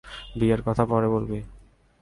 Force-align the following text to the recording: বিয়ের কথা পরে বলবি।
বিয়ের 0.35 0.61
কথা 0.65 0.83
পরে 0.85 1.07
বলবি। 1.07 1.39